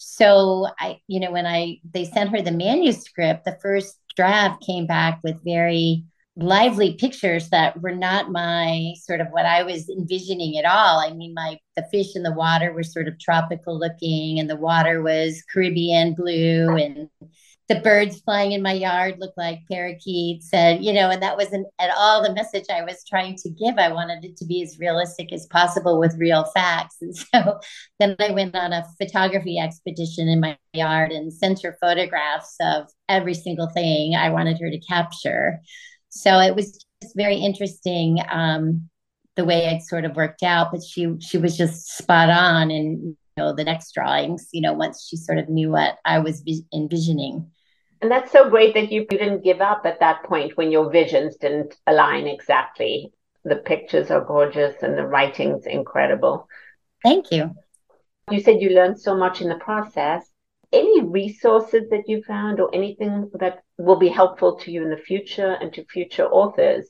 so 0.02 0.66
i 0.78 0.98
you 1.08 1.20
know 1.20 1.30
when 1.30 1.46
i 1.46 1.76
they 1.92 2.04
sent 2.04 2.30
her 2.30 2.40
the 2.40 2.50
manuscript 2.50 3.44
the 3.44 3.58
first 3.60 3.98
draft 4.16 4.64
came 4.64 4.86
back 4.86 5.20
with 5.22 5.36
very 5.44 6.04
lively 6.36 6.94
pictures 6.94 7.50
that 7.50 7.80
were 7.82 7.94
not 7.94 8.30
my 8.30 8.94
sort 9.02 9.20
of 9.20 9.28
what 9.30 9.44
I 9.44 9.62
was 9.62 9.88
envisioning 9.88 10.56
at 10.56 10.64
all. 10.64 10.98
I 10.98 11.12
mean, 11.12 11.34
my 11.34 11.58
the 11.76 11.86
fish 11.90 12.16
in 12.16 12.22
the 12.22 12.32
water 12.32 12.72
were 12.72 12.82
sort 12.82 13.08
of 13.08 13.18
tropical 13.18 13.78
looking, 13.78 14.38
and 14.38 14.48
the 14.48 14.56
water 14.56 15.02
was 15.02 15.42
Caribbean 15.52 16.14
blue, 16.14 16.76
and 16.76 17.08
the 17.70 17.80
birds 17.80 18.20
flying 18.20 18.52
in 18.52 18.60
my 18.60 18.72
yard 18.72 19.16
looked 19.18 19.38
like 19.38 19.60
parakeets, 19.70 20.50
and 20.52 20.84
you 20.84 20.92
know, 20.92 21.08
and 21.08 21.22
that 21.22 21.38
wasn't 21.38 21.66
at 21.78 21.90
all 21.96 22.22
the 22.22 22.34
message 22.34 22.66
I 22.70 22.82
was 22.82 23.02
trying 23.08 23.36
to 23.36 23.48
give. 23.48 23.78
I 23.78 23.92
wanted 23.92 24.24
it 24.24 24.36
to 24.38 24.44
be 24.44 24.62
as 24.62 24.78
realistic 24.78 25.32
as 25.32 25.46
possible 25.46 25.98
with 25.98 26.18
real 26.18 26.44
facts, 26.54 26.96
and 27.00 27.16
so 27.16 27.60
then 27.98 28.16
I 28.18 28.32
went 28.32 28.54
on 28.54 28.74
a 28.74 28.84
photography 29.00 29.58
expedition 29.58 30.28
in 30.28 30.40
my 30.40 30.58
yard 30.74 31.12
and 31.12 31.32
sent 31.32 31.62
her 31.62 31.78
photographs 31.80 32.56
of 32.60 32.88
every 33.08 33.34
single 33.34 33.70
thing 33.70 34.14
I 34.14 34.28
wanted 34.28 34.60
her 34.60 34.70
to 34.70 34.78
capture 34.80 35.60
so 36.10 36.38
it 36.40 36.54
was 36.54 36.84
just 37.02 37.16
very 37.16 37.36
interesting 37.36 38.18
um, 38.30 38.88
the 39.36 39.44
way 39.44 39.66
it 39.66 39.82
sort 39.82 40.04
of 40.04 40.16
worked 40.16 40.42
out. 40.42 40.70
But 40.72 40.82
she 40.82 41.14
she 41.20 41.38
was 41.38 41.56
just 41.56 41.96
spot 41.96 42.28
on, 42.28 42.70
and 42.70 43.02
you 43.02 43.16
know 43.36 43.54
the 43.54 43.64
next 43.64 43.94
drawings. 43.94 44.48
You 44.52 44.60
know, 44.60 44.74
once 44.74 45.06
she 45.08 45.16
sort 45.16 45.38
of 45.38 45.48
knew 45.48 45.70
what 45.70 45.96
I 46.04 46.18
was 46.18 46.42
envisioning. 46.74 47.50
And 48.00 48.10
that's 48.10 48.32
so 48.32 48.48
great 48.48 48.74
that 48.74 48.90
you 48.90 49.06
didn't 49.06 49.44
give 49.44 49.60
up 49.60 49.82
at 49.84 50.00
that 50.00 50.24
point 50.24 50.56
when 50.56 50.70
your 50.70 50.90
visions 50.90 51.36
didn't 51.36 51.76
align 51.86 52.26
exactly. 52.26 53.12
The 53.44 53.56
pictures 53.56 54.10
are 54.10 54.24
gorgeous 54.24 54.82
and 54.82 54.96
the 54.96 55.06
writing's 55.06 55.66
incredible. 55.66 56.48
Thank 57.02 57.30
you. 57.30 57.54
You 58.30 58.40
said 58.40 58.62
you 58.62 58.70
learned 58.70 59.00
so 59.00 59.16
much 59.16 59.40
in 59.40 59.48
the 59.48 59.56
process 59.56 60.30
any 60.72 61.02
resources 61.02 61.88
that 61.90 62.08
you 62.08 62.22
found 62.22 62.60
or 62.60 62.72
anything 62.74 63.30
that 63.34 63.62
will 63.78 63.96
be 63.96 64.08
helpful 64.08 64.56
to 64.56 64.70
you 64.70 64.82
in 64.82 64.90
the 64.90 64.96
future 64.96 65.56
and 65.60 65.72
to 65.74 65.84
future 65.86 66.26
authors? 66.26 66.86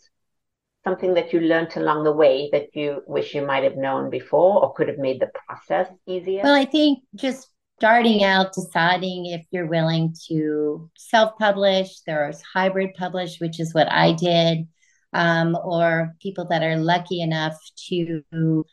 Something 0.85 1.15
that 1.15 1.33
you 1.33 1.41
learned 1.41 1.77
along 1.77 2.05
the 2.05 2.13
way 2.13 2.49
that 2.53 2.75
you 2.75 3.03
wish 3.07 3.35
you 3.35 3.47
might 3.47 3.65
have 3.65 3.77
known 3.77 4.11
before 4.11 4.63
or 4.63 4.73
could 4.75 4.89
have 4.89 4.99
made 4.99 5.21
the 5.21 5.31
process 5.47 5.89
easier? 6.07 6.43
Well, 6.43 6.55
I 6.55 6.65
think 6.65 7.01
just 7.15 7.49
starting 7.81 8.23
out 8.23 8.53
deciding 8.53 9.25
if 9.25 9.43
you're 9.51 9.67
willing 9.67 10.15
to 10.29 10.91
self-publish 10.99 12.01
there's 12.07 12.43
hybrid 12.43 12.91
publish 12.95 13.41
which 13.41 13.59
is 13.59 13.73
what 13.73 13.91
i 13.91 14.13
did 14.13 14.69
um, 15.15 15.57
or 15.65 16.15
people 16.21 16.47
that 16.51 16.63
are 16.63 16.77
lucky 16.77 17.23
enough 17.23 17.57
to 17.89 18.23
you 18.31 18.65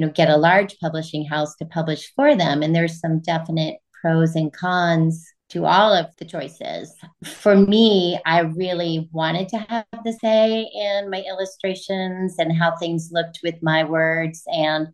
know 0.00 0.10
get 0.10 0.30
a 0.30 0.36
large 0.36 0.78
publishing 0.78 1.24
house 1.24 1.56
to 1.56 1.66
publish 1.66 2.12
for 2.14 2.36
them 2.36 2.62
and 2.62 2.72
there's 2.72 3.00
some 3.00 3.20
definite 3.20 3.78
pros 4.00 4.36
and 4.36 4.52
cons 4.52 5.26
to 5.52 5.66
all 5.66 5.92
of 5.92 6.06
the 6.16 6.24
choices. 6.24 6.96
For 7.24 7.54
me, 7.54 8.18
I 8.24 8.40
really 8.40 9.10
wanted 9.12 9.50
to 9.50 9.58
have 9.68 9.84
the 10.02 10.14
say 10.14 10.66
in 10.74 11.10
my 11.10 11.22
illustrations 11.28 12.36
and 12.38 12.56
how 12.56 12.74
things 12.76 13.10
looked 13.12 13.40
with 13.44 13.56
my 13.62 13.84
words 13.84 14.44
and 14.46 14.88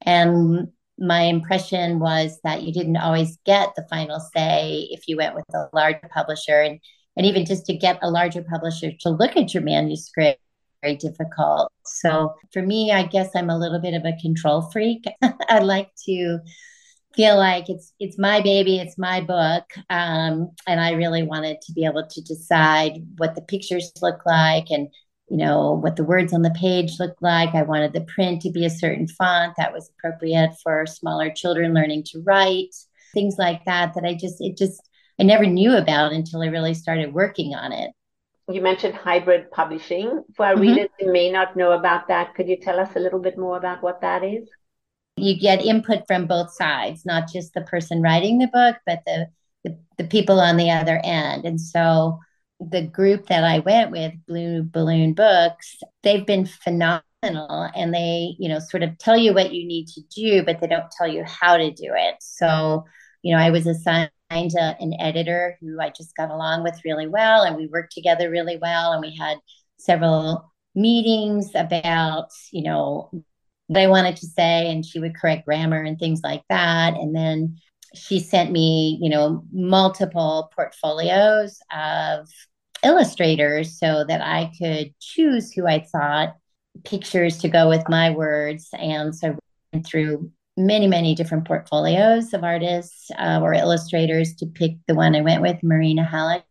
and 0.00 0.68
my 1.00 1.22
impression 1.22 1.98
was 1.98 2.38
that 2.44 2.62
you 2.62 2.72
didn't 2.72 2.98
always 2.98 3.38
get 3.46 3.70
the 3.74 3.86
final 3.88 4.20
say 4.34 4.88
if 4.90 5.08
you 5.08 5.16
went 5.16 5.34
with 5.34 5.44
a 5.54 5.68
large 5.72 5.96
publisher 6.12 6.60
and 6.60 6.80
and 7.16 7.26
even 7.26 7.44
just 7.44 7.66
to 7.66 7.74
get 7.74 7.98
a 8.02 8.10
larger 8.10 8.42
publisher 8.42 8.92
to 9.00 9.10
look 9.10 9.36
at 9.36 9.52
your 9.52 9.62
manuscript 9.62 10.40
very 10.82 10.96
difficult. 10.96 11.70
So 11.84 12.34
for 12.52 12.62
me, 12.62 12.92
I 12.92 13.04
guess 13.06 13.30
I'm 13.34 13.50
a 13.50 13.58
little 13.58 13.80
bit 13.80 13.94
of 13.94 14.04
a 14.04 14.16
control 14.20 14.70
freak. 14.72 15.04
I 15.48 15.58
like 15.58 15.90
to 16.06 16.38
feel 17.14 17.36
like 17.36 17.68
it's 17.68 17.92
it's 17.98 18.18
my 18.18 18.40
baby, 18.40 18.78
it's 18.78 18.96
my 18.96 19.20
book, 19.20 19.64
um, 19.90 20.50
and 20.66 20.80
I 20.80 20.92
really 20.92 21.22
wanted 21.22 21.60
to 21.62 21.72
be 21.72 21.84
able 21.84 22.06
to 22.08 22.20
decide 22.22 22.92
what 23.18 23.34
the 23.34 23.42
pictures 23.42 23.92
look 24.00 24.24
like 24.24 24.70
and 24.70 24.88
you 25.30 25.36
know 25.36 25.72
what 25.72 25.96
the 25.96 26.04
words 26.04 26.32
on 26.32 26.42
the 26.42 26.50
page 26.50 26.98
looked 26.98 27.22
like. 27.22 27.54
I 27.54 27.62
wanted 27.62 27.92
the 27.92 28.02
print 28.02 28.42
to 28.42 28.50
be 28.50 28.64
a 28.64 28.70
certain 28.70 29.06
font 29.06 29.54
that 29.56 29.72
was 29.72 29.90
appropriate 29.90 30.50
for 30.62 30.86
smaller 30.86 31.30
children 31.30 31.72
learning 31.72 32.04
to 32.08 32.22
write, 32.22 32.74
things 33.14 33.36
like 33.38 33.64
that. 33.64 33.94
That 33.94 34.04
I 34.04 34.14
just 34.14 34.40
it 34.40 34.56
just 34.56 34.88
I 35.18 35.22
never 35.22 35.46
knew 35.46 35.76
about 35.76 36.12
until 36.12 36.42
I 36.42 36.46
really 36.46 36.74
started 36.74 37.14
working 37.14 37.54
on 37.54 37.72
it. 37.72 37.92
You 38.48 38.60
mentioned 38.60 38.94
hybrid 38.94 39.50
publishing. 39.52 40.24
For 40.34 40.44
our 40.44 40.54
mm-hmm. 40.54 40.62
readers 40.62 40.88
who 40.98 41.12
may 41.12 41.30
not 41.30 41.56
know 41.56 41.72
about 41.72 42.08
that, 42.08 42.34
could 42.34 42.48
you 42.48 42.56
tell 42.56 42.80
us 42.80 42.96
a 42.96 43.00
little 43.00 43.20
bit 43.20 43.38
more 43.38 43.56
about 43.56 43.82
what 43.82 44.00
that 44.00 44.24
is? 44.24 44.48
you 45.20 45.38
get 45.38 45.64
input 45.64 46.06
from 46.06 46.26
both 46.26 46.52
sides, 46.52 47.04
not 47.04 47.30
just 47.30 47.54
the 47.54 47.60
person 47.62 48.02
writing 48.02 48.38
the 48.38 48.48
book, 48.48 48.76
but 48.86 49.02
the, 49.06 49.28
the, 49.64 49.78
the 49.98 50.04
people 50.04 50.40
on 50.40 50.56
the 50.56 50.70
other 50.70 51.00
end. 51.04 51.44
And 51.44 51.60
so 51.60 52.18
the 52.60 52.82
group 52.82 53.26
that 53.26 53.44
I 53.44 53.60
went 53.60 53.90
with, 53.90 54.12
Blue 54.26 54.62
Balloon 54.62 55.14
Books, 55.14 55.78
they've 56.02 56.26
been 56.26 56.46
phenomenal 56.46 57.02
and 57.22 57.92
they, 57.92 58.34
you 58.38 58.48
know, 58.48 58.58
sort 58.58 58.82
of 58.82 58.98
tell 58.98 59.16
you 59.16 59.32
what 59.34 59.52
you 59.52 59.66
need 59.66 59.88
to 59.88 60.02
do, 60.14 60.42
but 60.42 60.60
they 60.60 60.66
don't 60.66 60.90
tell 60.96 61.08
you 61.08 61.24
how 61.24 61.56
to 61.56 61.70
do 61.70 61.92
it. 61.94 62.16
So, 62.20 62.84
you 63.22 63.34
know, 63.34 63.42
I 63.42 63.50
was 63.50 63.66
assigned 63.66 64.10
a, 64.30 64.76
an 64.80 64.94
editor 64.98 65.56
who 65.60 65.80
I 65.80 65.90
just 65.90 66.16
got 66.16 66.30
along 66.30 66.62
with 66.62 66.84
really 66.84 67.08
well 67.08 67.42
and 67.42 67.56
we 67.56 67.66
worked 67.66 67.92
together 67.92 68.30
really 68.30 68.58
well 68.58 68.92
and 68.92 69.00
we 69.00 69.16
had 69.16 69.38
several 69.78 70.52
meetings 70.74 71.50
about, 71.54 72.28
you 72.52 72.62
know, 72.62 73.10
what 73.66 73.80
I 73.80 73.86
wanted 73.86 74.16
to 74.16 74.26
say, 74.26 74.70
and 74.70 74.84
she 74.84 74.98
would 74.98 75.16
correct 75.16 75.46
grammar 75.46 75.82
and 75.82 75.98
things 75.98 76.20
like 76.24 76.42
that. 76.48 76.94
And 76.94 77.14
then 77.14 77.58
she 77.94 78.18
sent 78.18 78.50
me, 78.50 78.98
you 79.00 79.08
know, 79.08 79.44
multiple 79.52 80.50
portfolios 80.54 81.58
of 81.72 82.28
illustrators 82.82 83.78
so 83.78 84.04
that 84.06 84.20
I 84.20 84.50
could 84.58 84.94
choose 85.00 85.52
who 85.52 85.66
I 85.66 85.80
thought 85.80 86.36
pictures 86.84 87.38
to 87.38 87.48
go 87.48 87.68
with 87.68 87.88
my 87.88 88.10
words. 88.10 88.68
And 88.72 89.14
so 89.14 89.38
through 89.84 90.30
many, 90.56 90.86
many 90.86 91.14
different 91.14 91.46
portfolios 91.46 92.32
of 92.32 92.44
artists 92.44 93.10
uh, 93.18 93.40
or 93.42 93.54
illustrators 93.54 94.34
to 94.36 94.46
pick 94.46 94.72
the 94.86 94.94
one 94.94 95.14
I 95.14 95.20
went 95.20 95.42
with, 95.42 95.62
Marina 95.62 96.04
Halleck. 96.04 96.44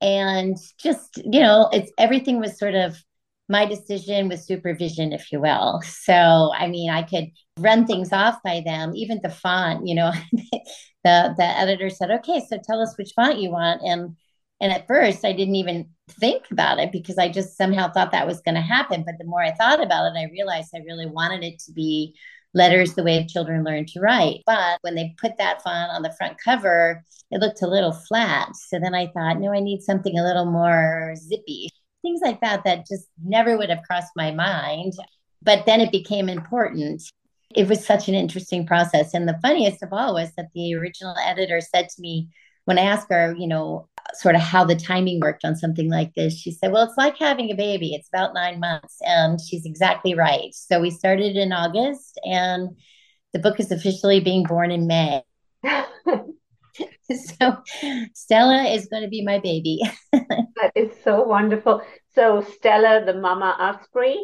And 0.00 0.56
just, 0.78 1.18
you 1.24 1.40
know, 1.40 1.68
it's 1.72 1.90
everything 1.98 2.40
was 2.40 2.58
sort 2.58 2.74
of 2.74 3.02
my 3.48 3.66
decision 3.66 4.28
with 4.28 4.40
supervision, 4.40 5.12
if 5.12 5.30
you 5.30 5.40
will. 5.40 5.82
So, 5.82 6.52
I 6.56 6.66
mean, 6.68 6.90
I 6.90 7.02
could 7.02 7.30
run 7.58 7.86
things 7.86 8.12
off 8.12 8.42
by 8.42 8.62
them, 8.64 8.92
even 8.94 9.20
the 9.22 9.30
font, 9.30 9.86
you 9.86 9.94
know, 9.94 10.12
the, 10.32 11.34
the 11.36 11.44
editor 11.44 11.90
said, 11.90 12.10
okay, 12.10 12.42
so 12.48 12.58
tell 12.62 12.80
us 12.80 12.96
which 12.96 13.12
font 13.14 13.38
you 13.38 13.50
want. 13.50 13.82
And, 13.82 14.16
and 14.60 14.72
at 14.72 14.86
first 14.86 15.24
I 15.24 15.32
didn't 15.32 15.56
even 15.56 15.88
think 16.08 16.44
about 16.50 16.78
it 16.78 16.92
because 16.92 17.18
I 17.18 17.28
just 17.28 17.56
somehow 17.56 17.90
thought 17.90 18.12
that 18.12 18.26
was 18.26 18.40
going 18.40 18.54
to 18.54 18.60
happen. 18.60 19.04
But 19.04 19.16
the 19.18 19.24
more 19.24 19.42
I 19.42 19.54
thought 19.54 19.82
about 19.82 20.06
it, 20.06 20.18
I 20.18 20.30
realized 20.30 20.70
I 20.74 20.84
really 20.86 21.06
wanted 21.06 21.42
it 21.42 21.58
to 21.60 21.72
be 21.72 22.14
letters 22.52 22.94
the 22.94 23.02
way 23.02 23.26
children 23.26 23.64
learn 23.64 23.84
to 23.86 24.00
write. 24.00 24.42
But 24.46 24.78
when 24.82 24.94
they 24.94 25.14
put 25.20 25.38
that 25.38 25.62
font 25.62 25.90
on 25.90 26.02
the 26.02 26.14
front 26.16 26.36
cover, 26.42 27.02
it 27.30 27.40
looked 27.40 27.62
a 27.62 27.66
little 27.66 27.92
flat. 27.92 28.54
So 28.54 28.78
then 28.78 28.94
I 28.94 29.08
thought, 29.08 29.40
no, 29.40 29.52
I 29.52 29.60
need 29.60 29.82
something 29.82 30.16
a 30.18 30.24
little 30.24 30.46
more 30.46 31.14
zippy 31.16 31.70
things 32.04 32.20
like 32.22 32.40
that 32.42 32.62
that 32.64 32.86
just 32.86 33.08
never 33.24 33.56
would 33.56 33.70
have 33.70 33.82
crossed 33.82 34.12
my 34.14 34.30
mind. 34.30 34.92
But 35.42 35.66
then 35.66 35.80
it 35.80 35.90
became 35.90 36.28
important. 36.28 37.02
It 37.54 37.68
was 37.68 37.84
such 37.84 38.08
an 38.08 38.14
interesting 38.14 38.66
process. 38.66 39.14
And 39.14 39.26
the 39.26 39.38
funniest 39.42 39.82
of 39.82 39.92
all 39.92 40.14
was 40.14 40.30
that 40.36 40.50
the 40.54 40.74
original 40.74 41.16
editor 41.24 41.60
said 41.60 41.88
to 41.88 42.00
me, 42.00 42.28
when 42.64 42.78
I 42.78 42.82
asked 42.82 43.08
her, 43.10 43.34
you 43.38 43.46
know, 43.46 43.88
sort 44.14 44.34
of 44.34 44.40
how 44.40 44.64
the 44.64 44.76
timing 44.76 45.20
worked 45.20 45.44
on 45.44 45.56
something 45.56 45.90
like 45.90 46.14
this, 46.14 46.38
she 46.38 46.50
said, 46.50 46.72
Well, 46.72 46.84
it's 46.84 46.96
like 46.96 47.18
having 47.18 47.50
a 47.50 47.54
baby. 47.54 47.94
It's 47.94 48.08
about 48.08 48.34
nine 48.34 48.60
months. 48.60 48.98
And 49.02 49.40
she's 49.40 49.66
exactly 49.66 50.14
right. 50.14 50.54
So 50.54 50.80
we 50.80 50.90
started 50.90 51.36
in 51.36 51.52
August, 51.52 52.18
and 52.24 52.70
the 53.32 53.38
book 53.38 53.60
is 53.60 53.70
officially 53.70 54.20
being 54.20 54.44
born 54.44 54.70
in 54.70 54.86
May. 54.86 55.22
so 55.64 57.56
Stella 58.14 58.64
is 58.64 58.86
going 58.86 59.02
to 59.02 59.08
be 59.08 59.24
my 59.24 59.38
baby. 59.38 59.80
that 60.12 60.72
is 60.74 60.90
so 61.02 61.22
wonderful. 61.22 61.82
So 62.14 62.46
Stella, 62.56 63.04
the 63.04 63.14
Mama 63.14 63.56
Osprey, 63.58 64.16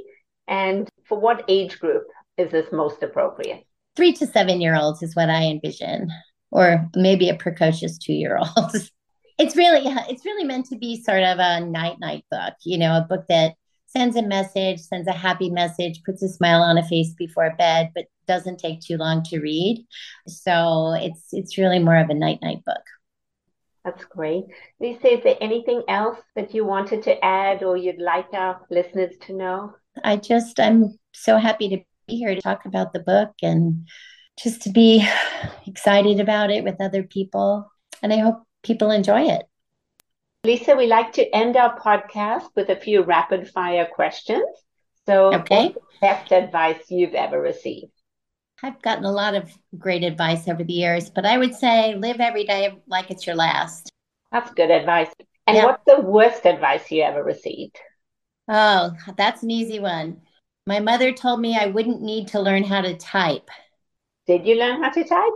and 0.48 0.88
for 1.04 1.18
what 1.18 1.44
age 1.48 1.78
group 1.78 2.04
is 2.36 2.50
this 2.50 2.66
most 2.72 3.02
appropriate? 3.02 3.64
Three 3.96 4.12
to 4.14 4.26
seven 4.26 4.60
year 4.60 4.76
olds 4.76 5.02
is 5.02 5.14
what 5.14 5.28
I 5.28 5.44
envision, 5.44 6.08
or 6.50 6.88
maybe 6.96 7.28
a 7.28 7.34
precocious 7.34 7.98
two 7.98 8.12
year 8.12 8.38
old. 8.38 8.74
it's 9.38 9.56
really 9.56 9.82
it's 10.08 10.24
really 10.24 10.44
meant 10.44 10.66
to 10.66 10.76
be 10.76 11.02
sort 11.02 11.22
of 11.22 11.38
a 11.38 11.60
night 11.60 11.96
night 12.00 12.24
book, 12.30 12.54
you 12.64 12.78
know, 12.78 12.96
a 12.96 13.06
book 13.08 13.24
that 13.28 13.54
sends 13.86 14.16
a 14.16 14.22
message, 14.22 14.80
sends 14.80 15.08
a 15.08 15.12
happy 15.12 15.50
message, 15.50 16.02
puts 16.04 16.22
a 16.22 16.28
smile 16.28 16.62
on 16.62 16.78
a 16.78 16.86
face 16.86 17.12
before 17.14 17.54
bed, 17.58 17.90
but 17.94 18.04
doesn't 18.26 18.58
take 18.58 18.80
too 18.80 18.96
long 18.96 19.22
to 19.24 19.40
read. 19.40 19.84
So 20.26 20.94
it's 20.94 21.28
it's 21.32 21.58
really 21.58 21.78
more 21.78 21.96
of 21.96 22.10
a 22.10 22.14
night 22.14 22.38
night 22.42 22.64
book. 22.64 22.82
That's 23.84 24.04
great. 24.04 24.44
Lisa, 24.78 25.14
is 25.14 25.24
there 25.24 25.38
anything 25.40 25.82
else 25.88 26.18
that 26.36 26.54
you 26.54 26.64
wanted 26.64 27.02
to 27.04 27.24
add 27.24 27.62
or 27.62 27.76
you'd 27.76 28.00
like 28.00 28.26
our 28.34 28.60
listeners 28.70 29.16
to 29.22 29.32
know? 29.32 29.74
I 30.04 30.16
just, 30.16 30.60
I'm 30.60 30.98
so 31.12 31.38
happy 31.38 31.70
to 31.70 31.78
be 32.06 32.16
here 32.16 32.34
to 32.34 32.40
talk 32.40 32.66
about 32.66 32.92
the 32.92 33.00
book 33.00 33.30
and 33.42 33.88
just 34.42 34.62
to 34.62 34.70
be 34.70 35.06
excited 35.66 36.20
about 36.20 36.50
it 36.50 36.64
with 36.64 36.80
other 36.80 37.02
people. 37.02 37.70
And 38.02 38.12
I 38.12 38.18
hope 38.18 38.42
people 38.62 38.90
enjoy 38.90 39.22
it. 39.22 39.42
Lisa, 40.44 40.74
we 40.74 40.86
like 40.86 41.12
to 41.14 41.34
end 41.34 41.56
our 41.56 41.78
podcast 41.78 42.48
with 42.56 42.70
a 42.70 42.76
few 42.76 43.02
rapid 43.02 43.48
fire 43.50 43.86
questions. 43.86 44.48
So, 45.06 45.34
okay. 45.34 45.74
best 46.00 46.32
advice 46.32 46.84
you've 46.88 47.14
ever 47.14 47.40
received? 47.40 47.92
I've 48.62 48.80
gotten 48.82 49.04
a 49.04 49.12
lot 49.12 49.34
of 49.34 49.50
great 49.78 50.02
advice 50.02 50.48
over 50.48 50.62
the 50.64 50.72
years, 50.72 51.10
but 51.10 51.26
I 51.26 51.38
would 51.38 51.54
say 51.54 51.94
live 51.94 52.20
every 52.20 52.44
day 52.44 52.78
like 52.86 53.10
it's 53.10 53.26
your 53.26 53.36
last. 53.36 53.90
That's 54.32 54.52
good 54.52 54.70
advice. 54.70 55.08
And 55.46 55.56
yeah. 55.56 55.64
what's 55.64 55.84
the 55.86 56.00
worst 56.00 56.46
advice 56.46 56.90
you 56.90 57.02
ever 57.02 57.24
received? 57.24 57.78
Oh, 58.48 58.92
that's 59.16 59.42
an 59.42 59.50
easy 59.50 59.78
one. 59.78 60.20
My 60.66 60.80
mother 60.80 61.12
told 61.12 61.40
me 61.40 61.56
I 61.56 61.66
wouldn't 61.66 62.02
need 62.02 62.28
to 62.28 62.40
learn 62.40 62.64
how 62.64 62.82
to 62.82 62.96
type. 62.96 63.48
Did 64.30 64.46
you 64.46 64.54
learn 64.54 64.80
how 64.80 64.90
to 64.90 65.02
type? 65.02 65.32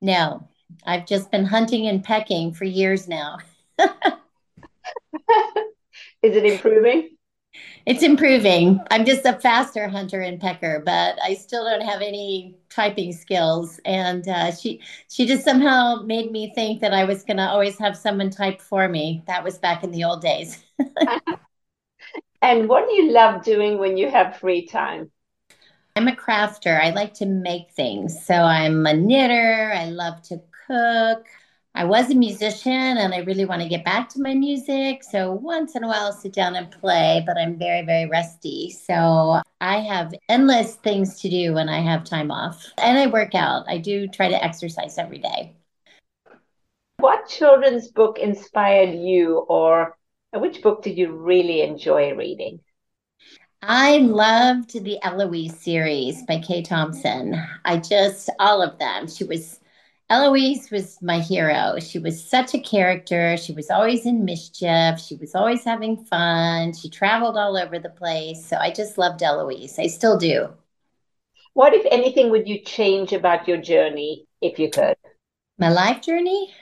No, 0.00 0.48
I've 0.86 1.04
just 1.04 1.30
been 1.30 1.44
hunting 1.44 1.88
and 1.88 2.02
pecking 2.02 2.54
for 2.54 2.64
years 2.64 3.06
now. 3.06 3.36
Is 6.22 6.34
it 6.36 6.46
improving? 6.46 7.18
It's 7.84 8.02
improving. 8.02 8.80
I'm 8.90 9.04
just 9.04 9.26
a 9.26 9.34
faster 9.34 9.88
hunter 9.88 10.22
and 10.22 10.40
pecker, 10.40 10.82
but 10.86 11.18
I 11.22 11.34
still 11.34 11.64
don't 11.64 11.86
have 11.86 12.00
any 12.00 12.56
typing 12.70 13.12
skills. 13.12 13.78
And 13.84 14.26
uh, 14.26 14.52
she 14.52 14.80
she 15.10 15.26
just 15.26 15.44
somehow 15.44 15.96
made 16.06 16.32
me 16.32 16.50
think 16.54 16.80
that 16.80 16.94
I 16.94 17.04
was 17.04 17.22
going 17.24 17.36
to 17.36 17.46
always 17.46 17.76
have 17.76 17.94
someone 17.94 18.30
type 18.30 18.62
for 18.62 18.88
me. 18.88 19.22
That 19.26 19.44
was 19.44 19.58
back 19.58 19.84
in 19.84 19.90
the 19.90 20.04
old 20.04 20.22
days. 20.22 20.64
and 22.40 22.70
what 22.70 22.88
do 22.88 22.94
you 22.94 23.12
love 23.12 23.44
doing 23.44 23.76
when 23.76 23.98
you 23.98 24.08
have 24.08 24.38
free 24.38 24.64
time? 24.66 25.10
I'm 25.96 26.08
a 26.08 26.16
crafter. 26.16 26.80
I 26.80 26.90
like 26.90 27.14
to 27.14 27.26
make 27.26 27.70
things. 27.72 28.24
So 28.24 28.34
I'm 28.34 28.86
a 28.86 28.94
knitter. 28.94 29.72
I 29.74 29.86
love 29.86 30.22
to 30.22 30.40
cook. 30.66 31.26
I 31.74 31.84
was 31.84 32.10
a 32.10 32.14
musician 32.14 32.72
and 32.72 33.14
I 33.14 33.18
really 33.18 33.44
want 33.44 33.62
to 33.62 33.68
get 33.68 33.84
back 33.84 34.08
to 34.10 34.20
my 34.20 34.34
music. 34.34 35.04
So 35.04 35.32
once 35.32 35.76
in 35.76 35.84
a 35.84 35.86
while, 35.86 36.06
I'll 36.06 36.12
sit 36.12 36.32
down 36.32 36.56
and 36.56 36.70
play, 36.70 37.22
but 37.26 37.38
I'm 37.38 37.58
very, 37.58 37.82
very 37.82 38.08
rusty. 38.08 38.70
So 38.70 39.40
I 39.60 39.78
have 39.80 40.12
endless 40.28 40.76
things 40.76 41.20
to 41.20 41.30
do 41.30 41.54
when 41.54 41.68
I 41.68 41.80
have 41.80 42.04
time 42.04 42.30
off. 42.30 42.66
And 42.78 42.98
I 42.98 43.06
work 43.06 43.34
out. 43.34 43.66
I 43.68 43.78
do 43.78 44.08
try 44.08 44.28
to 44.28 44.44
exercise 44.44 44.98
every 44.98 45.18
day. 45.18 45.54
What 46.98 47.28
children's 47.28 47.88
book 47.88 48.18
inspired 48.18 48.94
you, 48.94 49.38
or 49.48 49.96
which 50.34 50.62
book 50.62 50.82
did 50.82 50.98
you 50.98 51.12
really 51.12 51.62
enjoy 51.62 52.14
reading? 52.14 52.60
I 53.62 53.98
loved 53.98 54.72
the 54.72 54.98
Eloise 55.02 55.58
series 55.58 56.22
by 56.22 56.38
Kay 56.38 56.62
Thompson. 56.62 57.34
I 57.64 57.76
just, 57.76 58.30
all 58.38 58.62
of 58.62 58.78
them. 58.78 59.06
She 59.06 59.24
was 59.24 59.60
Eloise 60.08 60.72
was 60.72 61.00
my 61.02 61.20
hero. 61.20 61.78
She 61.78 62.00
was 62.00 62.24
such 62.24 62.52
a 62.54 62.58
character. 62.58 63.36
She 63.36 63.52
was 63.52 63.70
always 63.70 64.06
in 64.06 64.24
mischief. 64.24 64.98
She 64.98 65.14
was 65.14 65.36
always 65.36 65.62
having 65.62 66.04
fun. 66.04 66.72
She 66.72 66.88
traveled 66.90 67.36
all 67.36 67.56
over 67.56 67.78
the 67.78 67.90
place. 67.90 68.44
So 68.44 68.56
I 68.56 68.72
just 68.72 68.98
loved 68.98 69.22
Eloise. 69.22 69.78
I 69.78 69.86
still 69.86 70.18
do. 70.18 70.48
What, 71.54 71.74
if 71.74 71.86
anything, 71.90 72.30
would 72.30 72.48
you 72.48 72.60
change 72.60 73.12
about 73.12 73.46
your 73.46 73.58
journey 73.58 74.26
if 74.40 74.58
you 74.58 74.70
could? 74.70 74.96
My 75.58 75.68
life 75.68 76.02
journey? 76.02 76.52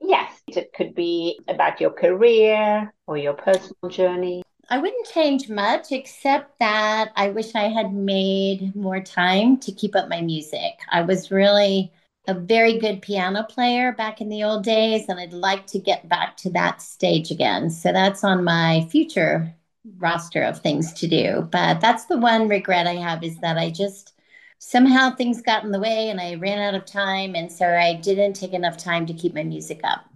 Yes. 0.00 0.40
It 0.46 0.72
could 0.72 0.94
be 0.94 1.38
about 1.46 1.82
your 1.82 1.90
career 1.90 2.94
or 3.06 3.18
your 3.18 3.34
personal 3.34 3.90
journey. 3.90 4.42
I 4.68 4.78
wouldn't 4.78 5.06
change 5.06 5.48
much 5.48 5.92
except 5.92 6.58
that 6.58 7.12
I 7.16 7.30
wish 7.30 7.54
I 7.54 7.68
had 7.68 7.92
made 7.94 8.74
more 8.76 9.00
time 9.00 9.58
to 9.60 9.72
keep 9.72 9.96
up 9.96 10.08
my 10.08 10.20
music. 10.20 10.80
I 10.90 11.02
was 11.02 11.30
really 11.30 11.92
a 12.26 12.34
very 12.34 12.78
good 12.78 13.00
piano 13.00 13.44
player 13.44 13.92
back 13.92 14.20
in 14.20 14.28
the 14.28 14.44
old 14.44 14.64
days, 14.64 15.08
and 15.08 15.18
I'd 15.18 15.32
like 15.32 15.66
to 15.68 15.78
get 15.78 16.08
back 16.08 16.36
to 16.38 16.50
that 16.50 16.82
stage 16.82 17.30
again. 17.30 17.70
So 17.70 17.92
that's 17.92 18.22
on 18.24 18.44
my 18.44 18.86
future 18.90 19.54
roster 19.98 20.42
of 20.42 20.60
things 20.60 20.92
to 20.94 21.08
do. 21.08 21.48
But 21.50 21.80
that's 21.80 22.04
the 22.06 22.18
one 22.18 22.48
regret 22.48 22.86
I 22.86 22.96
have 22.96 23.24
is 23.24 23.38
that 23.40 23.56
I 23.56 23.70
just 23.70 24.12
somehow 24.58 25.14
things 25.14 25.40
got 25.40 25.64
in 25.64 25.70
the 25.72 25.80
way 25.80 26.10
and 26.10 26.20
I 26.20 26.34
ran 26.34 26.58
out 26.58 26.74
of 26.74 26.84
time. 26.84 27.34
And 27.34 27.50
so 27.50 27.66
I 27.66 27.94
didn't 27.94 28.34
take 28.34 28.52
enough 28.52 28.76
time 28.76 29.06
to 29.06 29.14
keep 29.14 29.34
my 29.34 29.44
music 29.44 29.80
up. 29.84 30.07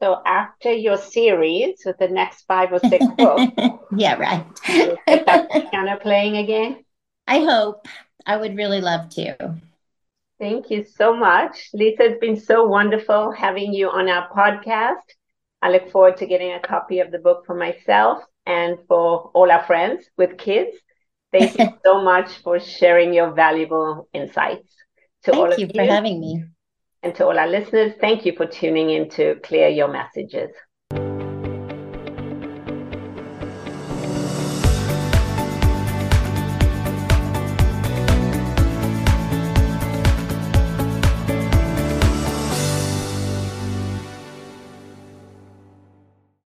So 0.00 0.22
after 0.24 0.72
your 0.72 0.96
series 0.96 1.82
with 1.84 1.98
the 1.98 2.08
next 2.08 2.42
five 2.42 2.72
or 2.72 2.78
six 2.78 3.04
books, 3.16 3.52
yeah, 3.96 4.14
right. 4.14 4.46
piano 5.70 5.98
playing 6.00 6.36
again. 6.36 6.84
I 7.26 7.40
hope. 7.40 7.86
I 8.24 8.36
would 8.36 8.56
really 8.56 8.80
love 8.80 9.08
to. 9.10 9.56
Thank 10.38 10.70
you 10.70 10.84
so 10.84 11.16
much. 11.16 11.70
Lisa, 11.74 12.04
it's 12.04 12.20
been 12.20 12.38
so 12.38 12.64
wonderful 12.64 13.32
having 13.32 13.72
you 13.72 13.90
on 13.90 14.08
our 14.08 14.28
podcast. 14.30 15.02
I 15.60 15.70
look 15.70 15.90
forward 15.90 16.18
to 16.18 16.26
getting 16.26 16.52
a 16.52 16.60
copy 16.60 17.00
of 17.00 17.10
the 17.10 17.18
book 17.18 17.44
for 17.44 17.56
myself 17.56 18.22
and 18.46 18.78
for 18.86 19.30
all 19.34 19.50
our 19.50 19.64
friends 19.64 20.08
with 20.16 20.38
kids. 20.38 20.76
Thank 21.32 21.58
you 21.58 21.72
so 21.84 22.02
much 22.02 22.30
for 22.42 22.60
sharing 22.60 23.12
your 23.12 23.32
valuable 23.32 24.08
insights. 24.12 24.72
To 25.24 25.32
thank 25.32 25.42
all 25.42 25.52
of 25.52 25.58
you 25.58 25.68
for 25.74 25.82
having 25.82 26.20
me. 26.20 26.44
And 27.02 27.14
to 27.14 27.26
all 27.26 27.38
our 27.38 27.48
listeners, 27.48 27.92
thank 28.00 28.26
you 28.26 28.32
for 28.36 28.46
tuning 28.46 28.90
in 28.90 29.08
to 29.10 29.36
Clear 29.44 29.68
Your 29.68 29.88
Messages. 29.88 30.50